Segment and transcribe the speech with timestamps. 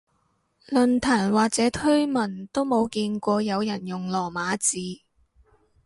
[0.65, 5.03] 論壇或者推文都冇見過有人用羅馬字